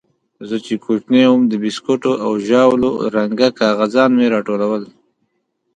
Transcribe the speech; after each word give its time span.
زه 0.47 0.57
چې 0.65 0.73
کوچنى 0.83 1.23
وم 1.27 1.41
د 1.47 1.53
بيسکوټو 1.63 2.11
او 2.25 2.31
ژاولو 2.47 2.89
رنګه 3.15 3.47
کاغذان 3.61 4.09
مې 4.17 4.27
راټولول. 4.33 4.83